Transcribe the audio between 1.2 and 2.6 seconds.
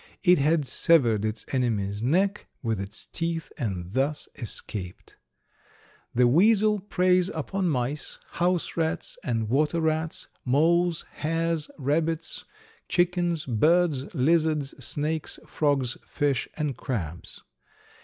its enemy's neck